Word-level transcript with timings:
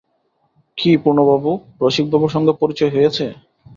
কী 0.77 0.91
পূর্ণবাবু, 1.03 1.51
রসিকবাবুর 1.81 2.33
সঙ্গে 2.35 2.53
পরিচয় 2.61 2.91
হয়েছে? 2.95 3.25